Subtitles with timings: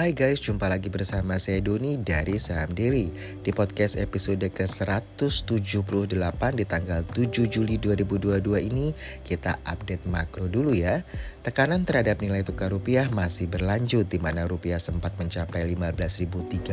[0.00, 3.12] Hai guys, jumpa lagi bersama saya Doni dari Saham Daily.
[3.44, 11.04] Di podcast episode ke-178 di tanggal 7 Juli 2022 ini Kita update makro dulu ya.
[11.44, 16.72] Tekanan terhadap nilai tukar rupiah masih berlanjut di mana rupiah sempat mencapai 15.039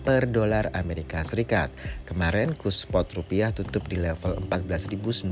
[0.00, 1.68] per dolar Amerika Serikat.
[2.08, 5.28] Kemarin kurs spot rupiah tutup di level 14.999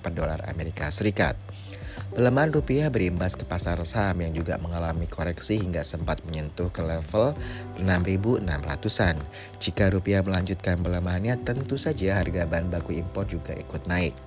[0.00, 1.36] per dolar Amerika Serikat
[2.18, 7.30] Pelemahan rupiah berimbas ke pasar saham yang juga mengalami koreksi hingga sempat menyentuh ke level
[7.78, 9.22] 6.600-an.
[9.62, 14.18] Jika rupiah melanjutkan pelemahannya, tentu saja harga bahan baku impor juga ikut naik.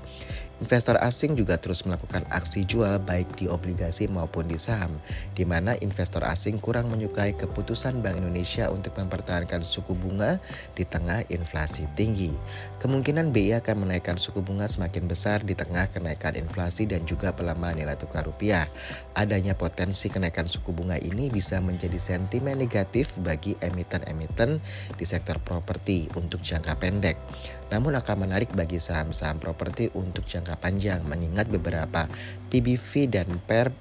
[0.61, 4.93] Investor asing juga terus melakukan aksi jual baik di obligasi maupun di saham,
[5.33, 10.37] di mana investor asing kurang menyukai keputusan Bank Indonesia untuk mempertahankan suku bunga
[10.77, 12.29] di tengah inflasi tinggi.
[12.77, 17.81] Kemungkinan BI akan menaikkan suku bunga semakin besar di tengah kenaikan inflasi dan juga pelemahan
[17.81, 18.69] nilai tukar rupiah.
[19.17, 24.61] Adanya potensi kenaikan suku bunga ini bisa menjadi sentimen negatif bagi emiten-emiten
[24.93, 27.17] di sektor properti untuk jangka pendek.
[27.71, 32.11] Namun akan menarik bagi saham-saham properti untuk jangka jangka panjang mengingat beberapa
[32.51, 33.71] PBV dan PER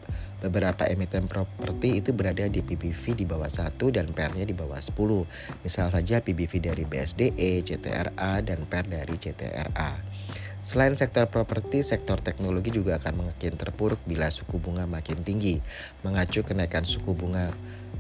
[0.41, 4.97] beberapa emiten properti itu berada di PBV di bawah 1 dan PER-nya di bawah 10.
[5.67, 9.91] Misal saja PBV dari BSDE, CTRA, dan PER dari CTRA.
[10.61, 15.57] Selain sektor properti, sektor teknologi juga akan makin terpuruk bila suku bunga makin tinggi.
[16.05, 17.49] Mengacu kenaikan suku bunga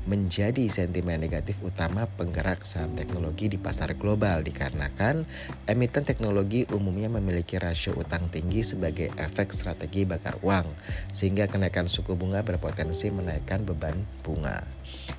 [0.04, 5.24] menjadi sentimen negatif utama penggerak saham teknologi di pasar global dikarenakan
[5.68, 10.68] emiten teknologi umumnya memiliki rasio utang tinggi sebagai efek strategi bakar uang
[11.12, 14.60] sehingga kenaikan suku bunga berpotensi menaikkan beban bunga.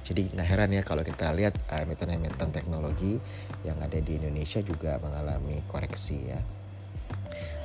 [0.05, 3.17] Jadi nggak heran ya kalau kita lihat emiten-emiten teknologi
[3.65, 6.60] yang ada di Indonesia juga mengalami koreksi ya.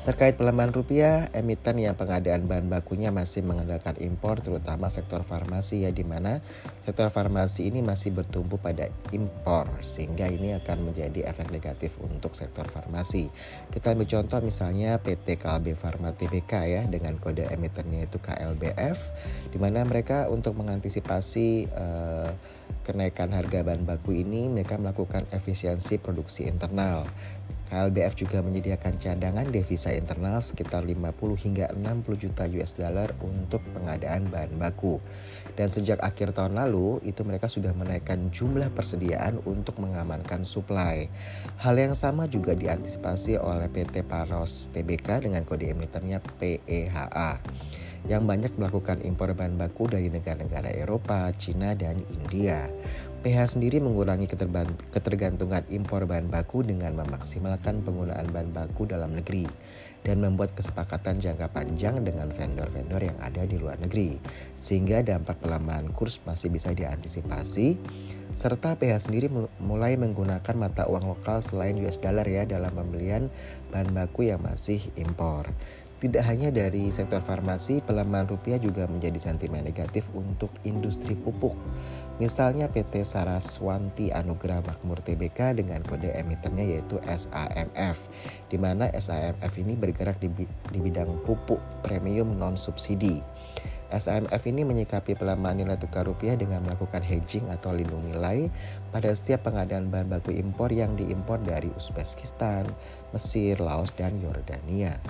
[0.07, 5.91] Terkait pelemahan rupiah, emiten yang pengadaan bahan bakunya masih mengandalkan impor terutama sektor farmasi ya
[5.91, 6.39] di mana
[6.87, 12.71] sektor farmasi ini masih bertumbuh pada impor sehingga ini akan menjadi efek negatif untuk sektor
[12.71, 13.35] farmasi.
[13.75, 18.99] Kita ambil contoh misalnya PT Kalbe Farma Tbk ya dengan kode emitennya itu KLBF
[19.51, 22.31] di mana mereka untuk mengantisipasi uh,
[22.87, 27.11] kenaikan harga bahan baku ini mereka melakukan efisiensi produksi internal
[27.67, 34.31] KLBF juga menyediakan cadangan devisa internal sekitar 50 hingga 60 juta US dollar untuk pengadaan
[34.31, 35.03] bahan baku.
[35.57, 41.09] Dan sejak akhir tahun lalu, itu mereka sudah menaikkan jumlah persediaan untuk mengamankan supply.
[41.59, 47.43] Hal yang sama juga diantisipasi oleh PT Paros TBK dengan kode emitennya PEHA
[48.07, 52.71] yang banyak melakukan impor bahan baku dari negara-negara Eropa, Cina, dan India.
[53.27, 54.31] PH sendiri mengurangi
[54.95, 59.51] ketergantungan impor bahan baku dengan memaksimalkan penggunaan bahan baku dalam negeri
[60.07, 64.15] dan membuat kesepakatan jangka panjang dengan vendor-vendor yang ada di luar negeri
[64.63, 67.75] sehingga dampak pelemahan kurs masih bisa diantisipasi
[68.37, 69.27] serta PH sendiri
[69.59, 73.27] mulai menggunakan mata uang lokal selain US dollar ya dalam pembelian
[73.75, 75.51] bahan baku yang masih impor.
[75.97, 81.57] Tidak hanya dari sektor farmasi, pelemahan rupiah juga menjadi sentimen negatif untuk industri pupuk.
[82.21, 88.13] Misalnya PT Saraswanti Anugerah Makmur Tbk dengan kode emitennya yaitu SAMF,
[88.53, 90.29] di mana SAMF ini bergerak di,
[90.69, 93.25] di bidang pupuk premium non subsidi.
[93.89, 98.53] SAMF ini menyikapi pelemahan nilai tukar rupiah dengan melakukan hedging atau lindung nilai
[98.93, 102.69] pada setiap pengadaan bahan baku impor yang diimpor dari Uzbekistan,
[103.17, 105.01] Mesir, Laos, dan Yordania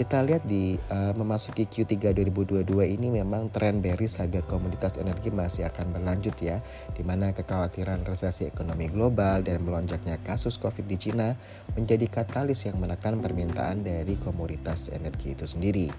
[0.00, 2.64] kita lihat di uh, memasuki Q3 2022
[2.96, 6.64] ini memang tren bearish harga komoditas energi masih akan berlanjut ya
[6.96, 11.36] di mana kekhawatiran resesi ekonomi global dan melonjaknya kasus Covid di Cina
[11.76, 15.92] menjadi katalis yang menekan permintaan dari komoditas energi itu sendiri.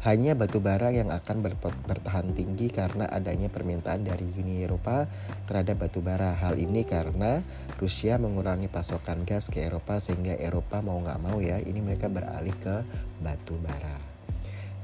[0.00, 1.44] Hanya batu bara yang akan
[1.84, 5.10] bertahan tinggi karena adanya permintaan dari Uni Eropa
[5.44, 6.32] terhadap batu bara.
[6.32, 7.44] Hal ini karena
[7.76, 12.54] Rusia mengurangi pasokan gas ke Eropa sehingga Eropa mau nggak mau ya ini mereka beralih
[12.56, 12.86] ke
[13.20, 14.00] batu bara.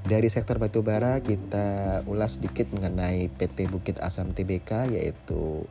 [0.06, 5.66] Dari sektor batu bara kita ulas sedikit mengenai PT Bukit Asam Tbk yaitu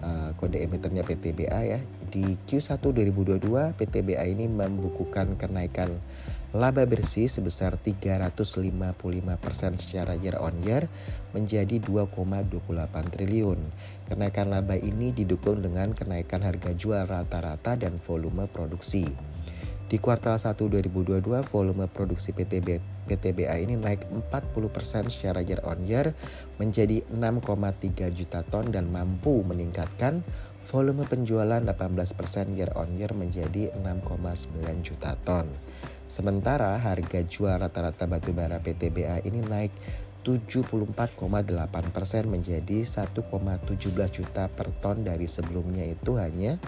[0.00, 1.80] uh, kode emitennya PTBA ya.
[2.08, 3.44] Di Q1 2022
[3.76, 6.00] PTBA ini membukukan kenaikan
[6.54, 8.94] laba bersih sebesar 355%
[9.74, 10.86] secara year on year
[11.34, 12.54] menjadi 2,28
[13.10, 13.58] triliun.
[14.06, 19.33] Kenaikan laba ini didukung dengan kenaikan harga jual rata-rata dan volume produksi.
[19.94, 21.22] Di kuartal 1 2022,
[21.54, 26.18] volume produksi PTB, PTBA ini naik 40% secara year on year
[26.58, 30.26] menjadi 6,3 juta ton dan mampu meningkatkan
[30.66, 32.10] volume penjualan 18%
[32.58, 35.46] year on year menjadi 6,9 juta ton.
[36.10, 39.70] Sementara harga jual rata-rata batubara PTBA ini naik
[40.26, 41.14] 74,8
[41.94, 43.14] persen menjadi 1,17
[44.10, 46.58] juta per ton dari sebelumnya itu hanya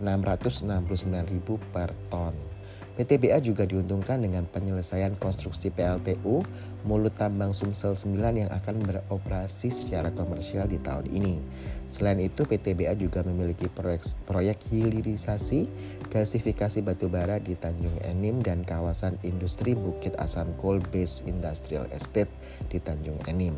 [0.00, 2.52] 669 ribu per ton.
[2.92, 6.44] PTBA juga diuntungkan dengan penyelesaian konstruksi PLTU
[6.84, 11.40] Mulut Tambang Sumsel 9 yang akan beroperasi secara komersial di tahun ini.
[11.88, 15.72] Selain itu, PTBA juga memiliki proyek, proyek hilirisasi
[16.12, 22.32] gasifikasi batubara di Tanjung Enim dan kawasan industri Bukit Asam Coal Base Industrial Estate
[22.68, 23.56] di Tanjung Enim.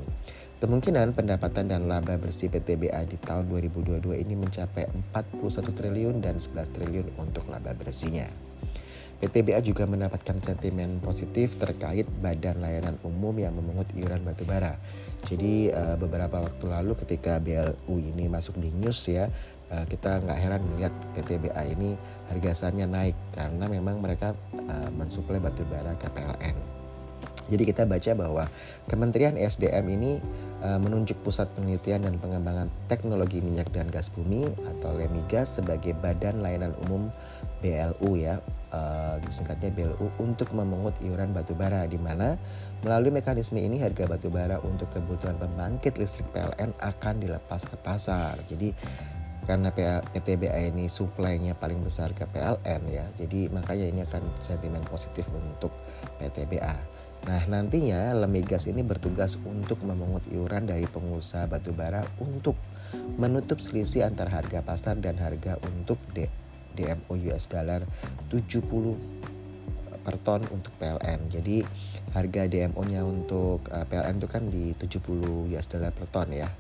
[0.65, 6.73] Kemungkinan pendapatan dan laba bersih PTBA di tahun 2022 ini mencapai 41 triliun dan 11
[6.73, 8.33] triliun untuk laba bersihnya.
[9.21, 14.81] PTBA juga mendapatkan sentimen positif terkait badan layanan umum yang memungut iuran batubara.
[15.29, 19.29] Jadi uh, beberapa waktu lalu ketika BLU ini masuk di news ya,
[19.69, 21.93] uh, kita nggak heran melihat PTBA ini
[22.33, 26.84] harga sahamnya naik karena memang mereka uh, mensuplai batubara ke PLN.
[27.53, 28.45] Jadi kita baca bahwa
[28.89, 30.11] Kementerian SDM ini
[30.65, 36.41] uh, menunjuk Pusat Penelitian dan Pengembangan Teknologi Minyak dan Gas Bumi atau Lemigas sebagai badan
[36.41, 37.13] layanan umum
[37.61, 38.41] BLU ya,
[38.73, 42.37] uh, singkatnya BLU untuk memungut iuran batubara di mana
[42.81, 48.41] melalui mekanisme ini harga batubara untuk kebutuhan pembangkit listrik PLN akan dilepas ke pasar.
[48.49, 48.73] Jadi
[49.45, 55.29] karena PTBA ini suplainya paling besar ke PLN ya jadi makanya ini akan sentimen positif
[55.31, 55.71] untuk
[56.17, 62.53] PTBA Nah, nantinya Lemigas ini bertugas untuk memungut iuran dari pengusaha batubara untuk
[63.17, 66.29] menutup selisih antara harga pasar dan harga untuk D
[66.75, 67.87] DMO US dollar
[68.29, 69.25] 70
[70.05, 71.33] per ton untuk PLN.
[71.33, 71.65] Jadi
[72.13, 76.53] harga DMO-nya untuk eh, PLN itu kan di 70 US dollar per ton ya.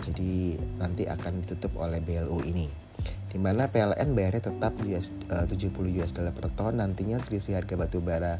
[0.00, 2.89] Jadi nanti akan ditutup oleh BLU ini
[3.30, 5.70] di mana PLN bayarnya tetap US, uh, 70
[6.02, 8.34] US dollar per ton nantinya selisih harga batu bara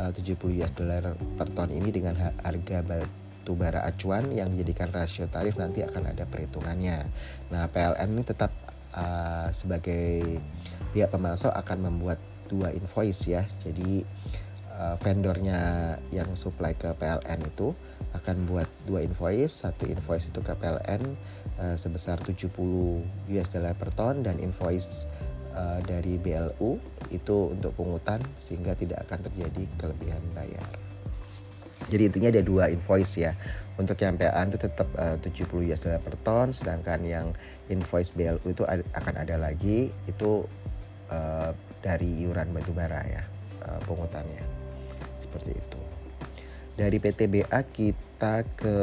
[0.00, 5.28] uh, 70 US dollar per ton ini dengan harga batu bara acuan yang dijadikan rasio
[5.28, 7.04] tarif nanti akan ada perhitungannya.
[7.52, 8.56] Nah, PLN ini tetap
[8.96, 10.40] uh, sebagai
[10.96, 12.16] pihak pemasok akan membuat
[12.48, 13.44] dua invoice ya.
[13.64, 14.04] Jadi
[14.76, 15.60] uh, vendornya
[16.08, 17.76] yang supply ke PLN itu
[18.10, 21.02] akan buat dua invoice, satu invoice itu ke PLN
[21.58, 22.50] uh, sebesar 70
[23.32, 25.06] US dollar per ton dan invoice
[25.54, 26.78] uh, dari BLU
[27.14, 30.68] itu untuk pungutan sehingga tidak akan terjadi kelebihan bayar.
[31.90, 33.34] Jadi intinya ada dua invoice ya.
[33.74, 37.26] Untuk yang PLN itu tetap uh, 70 US dollar per ton, sedangkan yang
[37.66, 40.46] invoice BLU itu ad akan ada lagi itu
[41.12, 41.50] uh,
[41.82, 43.22] dari iuran batubara ya
[43.66, 44.42] uh, pungutannya
[45.18, 45.81] seperti itu
[46.76, 48.76] dari PTBA kita ke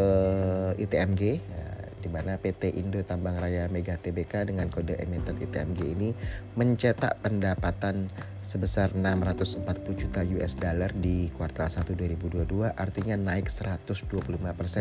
[0.78, 1.68] ITMG ya,
[2.00, 6.10] di mana PT Indo Tambang Raya Mega Tbk dengan kode emiten ITMG ini
[6.56, 8.08] mencetak pendapatan
[8.50, 9.62] sebesar 640
[9.94, 13.86] juta US dollar di kuartal 1 2022 artinya naik 125%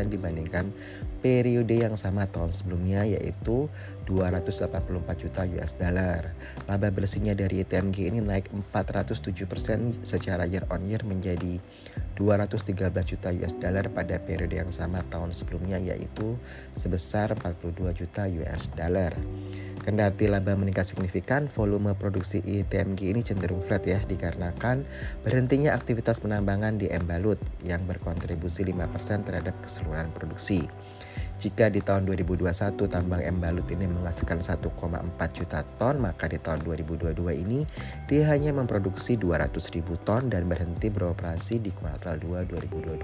[0.09, 0.73] dibandingkan
[1.21, 3.69] periode yang sama tahun sebelumnya yaitu
[4.09, 6.33] 284 juta US dollar.
[6.65, 11.61] Laba bersihnya dari ITMG ini naik 407% secara year on year menjadi
[12.17, 12.73] 213
[13.05, 16.41] juta US dollar pada periode yang sama tahun sebelumnya yaitu
[16.73, 19.13] sebesar 42 juta US dollar.
[19.89, 24.87] Kendati laba meningkat signifikan, volume produksi ITMG ini cenderung flat ya dikarenakan
[25.23, 30.67] berhentinya aktivitas penambangan di Embalut yang berkontribusi 5% terhadap keseluruhan produksi.
[31.39, 34.59] Jika di tahun 2021 tambang Embalut ini menghasilkan 1,4
[35.31, 37.63] juta ton, maka di tahun 2022 ini
[38.11, 42.99] dia hanya memproduksi 200 ribu ton dan berhenti beroperasi di kuartal 2 2022.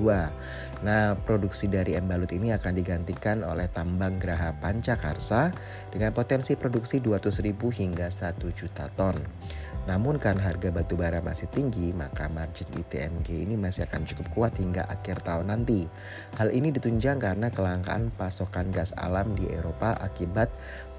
[0.83, 5.55] Nah, produksi dari Embalut ini akan digantikan oleh tambang Geraha Pancakarsa
[5.95, 9.15] dengan potensi produksi 200 ribu hingga 1 juta ton.
[9.85, 14.53] Namun kan harga batu bara masih tinggi, maka margin ITMG ini masih akan cukup kuat
[14.57, 15.85] hingga akhir tahun nanti.
[16.41, 20.49] Hal ini ditunjang karena kelangkaan pasokan gas alam di Eropa akibat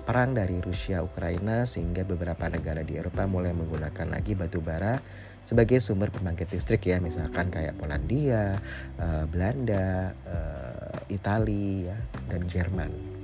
[0.06, 5.02] perang dari Rusia Ukraina sehingga beberapa negara di Eropa mulai menggunakan lagi batu bara
[5.42, 8.62] sebagai sumber pembangkit listrik ya misalkan kayak Polandia,
[9.02, 11.98] uh, Belanda, uh, Italia
[12.30, 13.15] dan Jerman.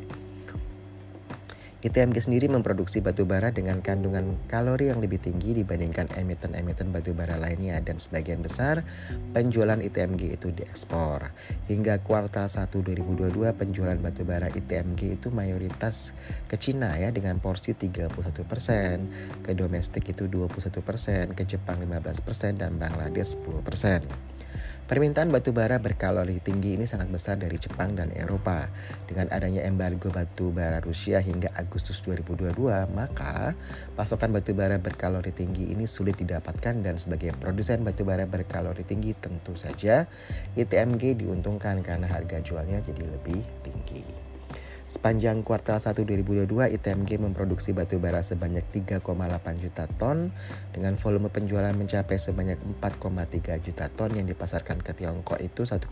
[1.82, 7.42] ITMG sendiri memproduksi batu bara dengan kandungan kalori yang lebih tinggi dibandingkan emiten-emiten batu bara
[7.42, 8.86] lainnya dan sebagian besar
[9.34, 11.34] penjualan ITMG itu diekspor.
[11.66, 16.14] Hingga kuartal 1 2022 penjualan batu bara ITMG itu mayoritas
[16.46, 23.42] ke Cina ya dengan porsi 31%, ke domestik itu 21%, ke Jepang 15% dan Bangladesh
[23.42, 24.41] 10%.
[24.92, 28.68] Permintaan batu bara berkalori tinggi ini sangat besar dari Jepang dan Eropa.
[29.08, 33.56] Dengan adanya embargo batu bara Rusia hingga Agustus 2022, maka
[33.96, 39.16] pasokan batu bara berkalori tinggi ini sulit didapatkan dan sebagai produsen batu bara berkalori tinggi
[39.16, 40.12] tentu saja
[40.60, 44.21] ITMG diuntungkan karena harga jualnya jadi lebih tinggi.
[44.92, 49.00] Sepanjang kuartal 1 2022, ITMG memproduksi batu bara sebanyak 3,8
[49.64, 50.36] juta ton
[50.76, 55.88] dengan volume penjualan mencapai sebanyak 4,3 juta ton yang dipasarkan ke Tiongkok itu 1,3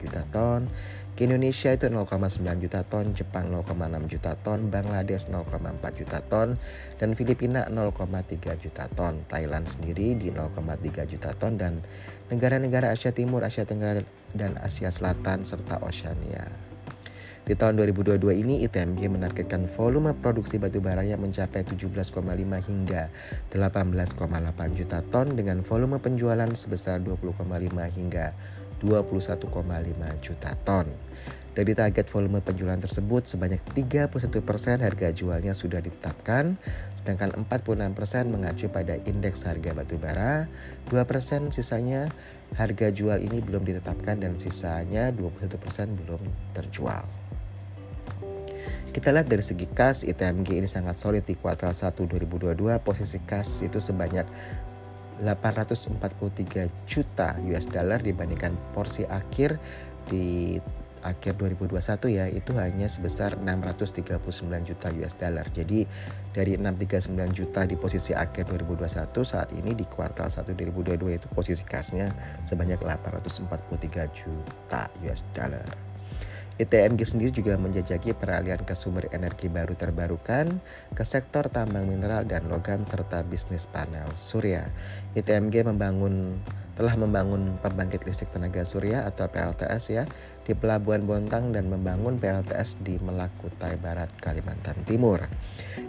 [0.00, 0.64] juta ton,
[1.12, 6.56] ke Indonesia itu 0,9 juta ton, Jepang 0,6 juta ton, Bangladesh 0,4 juta ton,
[6.96, 9.28] dan Filipina 0,3 juta ton.
[9.28, 11.84] Thailand sendiri di 0,3 juta ton dan
[12.32, 14.00] negara-negara Asia Timur, Asia Tenggara,
[14.32, 16.67] dan Asia Selatan serta Oceania.
[17.48, 22.20] Di tahun 2022 ini ITMG menargetkan volume produksi batu bara yang mencapai 17,5
[22.68, 23.08] hingga
[23.48, 27.48] 18,8 juta ton dengan volume penjualan sebesar 20,5
[27.96, 28.36] hingga
[28.84, 29.48] 21,5
[30.20, 30.92] juta ton.
[31.56, 34.12] Dari target volume penjualan tersebut, sebanyak 31%
[34.84, 36.60] harga jualnya sudah ditetapkan,
[37.00, 40.52] sedangkan 46% mengacu pada indeks harga batu bara,
[40.92, 42.12] 2% sisanya
[42.60, 46.20] harga jual ini belum ditetapkan dan sisanya 21% belum
[46.52, 47.27] terjual.
[48.90, 52.56] Kita lihat dari segi kas, ITMG ini sangat solid di kuartal 1 2022.
[52.82, 54.26] Posisi kas itu sebanyak
[55.22, 59.58] 843 juta US dollar dibandingkan porsi akhir
[60.06, 60.56] di
[61.02, 64.18] akhir 2021 ya itu hanya sebesar 639
[64.66, 65.46] juta US dollar.
[65.50, 65.86] Jadi
[66.34, 71.62] dari 639 juta di posisi akhir 2021 saat ini di kuartal 1 2022 itu posisi
[71.62, 72.10] kasnya
[72.42, 75.87] sebanyak 843 juta US dollar.
[76.58, 80.58] ITMG sendiri juga menjajaki peralihan ke sumber energi baru terbarukan
[80.90, 84.66] ke sektor tambang mineral dan logam serta bisnis panel surya.
[85.14, 86.42] ITMG membangun
[86.74, 90.04] telah membangun pembangkit listrik tenaga surya atau PLTS ya
[90.46, 95.26] di Pelabuhan Bontang dan membangun PLTS di Melakutai Barat, Kalimantan Timur.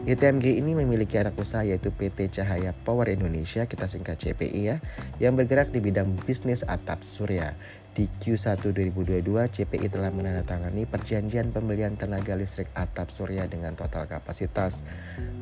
[0.09, 4.77] ITMG ini memiliki anak usaha yaitu PT Cahaya Power Indonesia, kita singkat CPI ya,
[5.21, 7.53] yang bergerak di bidang bisnis atap surya.
[7.99, 14.79] Di Q1 2022, CPI telah menandatangani perjanjian pembelian tenaga listrik atap surya dengan total kapasitas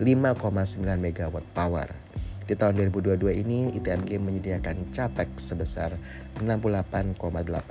[0.01, 1.93] 5,9 MW power.
[2.49, 6.01] Di tahun 2022 ini, ITMG menyediakan capex sebesar
[6.41, 7.21] 68,8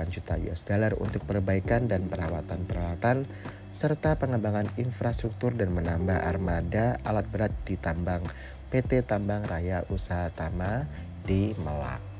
[0.06, 3.26] juta US dollar untuk perbaikan dan perawatan peralatan
[3.74, 8.22] serta pengembangan infrastruktur dan menambah armada alat berat di tambang
[8.70, 10.86] PT Tambang Raya Usaha Tama
[11.26, 12.15] di Melak.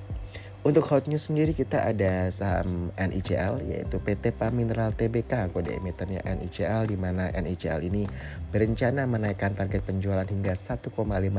[0.67, 6.91] Untuk hot news sendiri kita ada saham NICL yaitu PT Pamineral Tbk kode emitennya NICL
[6.91, 8.03] di mana NICL ini
[8.51, 10.91] berencana menaikkan target penjualan hingga 1,5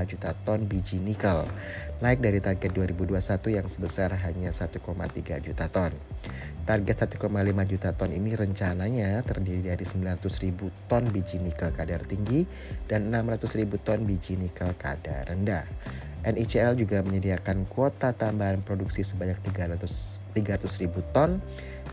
[0.07, 1.43] juta ton biji nikel
[1.99, 3.19] naik dari target 2021
[3.51, 4.79] yang sebesar hanya 1,3
[5.43, 5.91] juta ton.
[6.63, 7.27] Target 1,5
[7.67, 12.47] juta ton ini rencananya terdiri dari 900 ribu ton biji nikel kadar tinggi
[12.87, 15.67] dan 600 ribu ton biji nikel kadar rendah.
[16.25, 21.41] NICL juga menyediakan kuota tambahan produksi sebanyak 300 300 ribu ton.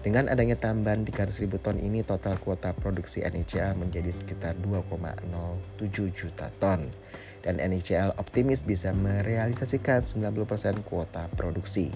[0.04, 5.80] Dengan adanya tambahan 300 ribu ton ini total kuota produksi NICL menjadi sekitar 2,07
[6.12, 6.92] juta ton.
[7.40, 11.88] Dan NICL optimis bisa merealisasikan 90% kuota produksi.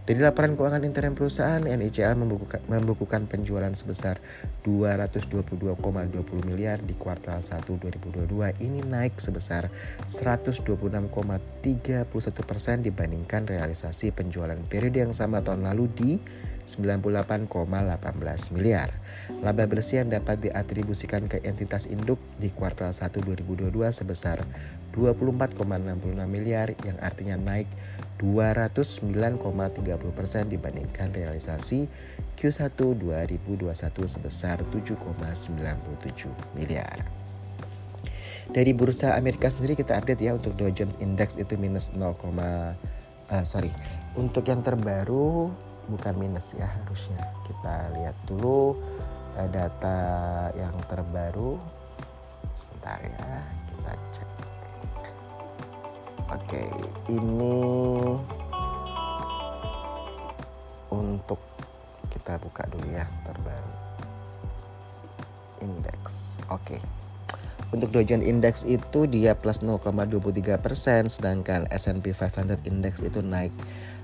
[0.00, 4.16] Dari laporan keuangan intern perusahaan, NICL membukukan, membukukan penjualan sebesar
[4.64, 5.68] 222,20
[6.48, 9.68] miliar di kuartal 1 2022 ini naik sebesar
[10.08, 11.04] 126,31
[12.48, 16.12] persen dibandingkan realisasi penjualan periode yang sama tahun lalu di
[16.64, 18.96] 98,18 miliar.
[19.44, 24.48] Laba bersih yang dapat diatribusikan ke entitas induk di kuartal 1 2022 sebesar
[24.92, 25.56] 24,66
[26.26, 27.70] miliar yang artinya naik
[28.20, 31.88] 209,30% dibandingkan realisasi
[32.36, 33.72] Q1 2021
[34.04, 37.08] sebesar 7,97 miliar.
[38.50, 42.18] Dari bursa Amerika sendiri kita update ya untuk Dow Jones Index itu minus 0,
[43.30, 43.70] uh, sorry
[44.18, 45.54] untuk yang terbaru
[45.86, 48.74] bukan minus ya harusnya kita lihat dulu
[49.38, 49.98] uh, data
[50.58, 51.58] yang terbaru
[52.58, 53.30] sebentar ya
[53.70, 54.29] kita cek
[56.30, 56.62] Oke,
[57.10, 57.58] ini
[60.94, 61.42] untuk
[62.06, 63.72] kita buka dulu ya terbaru.
[65.58, 66.38] Indeks.
[66.46, 66.78] Oke.
[67.70, 73.54] Untuk Dow Jones Index itu dia plus 0,23 persen, sedangkan S&P 500 Index itu naik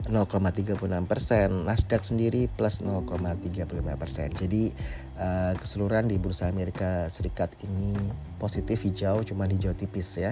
[0.07, 0.79] 0,36
[1.11, 3.67] persen, Nasdaq sendiri plus 0,35
[3.99, 4.31] persen.
[4.31, 4.71] Jadi
[5.19, 7.95] uh, keseluruhan di bursa Amerika Serikat ini
[8.39, 10.31] positif hijau, cuma hijau tipis ya.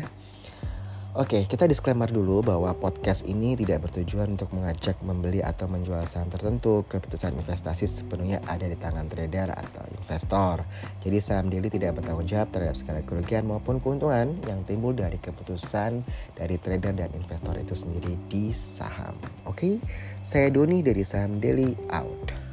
[1.14, 6.26] Oke, kita disclaimer dulu bahwa podcast ini tidak bertujuan untuk mengajak membeli atau menjual saham
[6.26, 6.82] tertentu.
[6.90, 10.66] Keputusan investasi sepenuhnya ada di tangan trader atau investor.
[10.98, 16.02] Jadi saham daily tidak bertanggung jawab terhadap segala kerugian maupun keuntungan yang timbul dari keputusan
[16.34, 19.14] dari trader dan investor itu sendiri di saham.
[19.46, 19.78] Oke,
[20.18, 22.43] saya Doni dari Saham Daily out.